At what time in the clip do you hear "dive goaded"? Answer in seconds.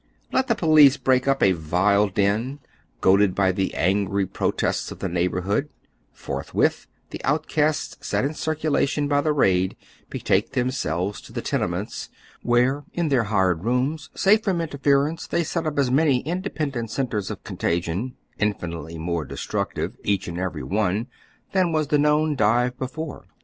2.09-3.35